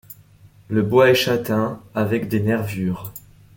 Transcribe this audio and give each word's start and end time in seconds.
Le 0.67 0.81
bois 0.81 1.11
est 1.11 1.13
châtain, 1.13 1.79
avec 1.93 2.27
des 2.27 2.39
nervures. 2.39 3.13